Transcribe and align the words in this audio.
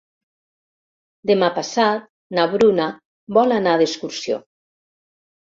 Demà 1.31 1.49
passat 1.57 2.09
na 2.37 2.45
Bruna 2.55 2.87
vol 3.39 3.55
anar 3.59 3.77
d'excursió. 3.83 4.41